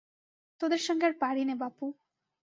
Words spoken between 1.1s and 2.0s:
পারি নে বাপু!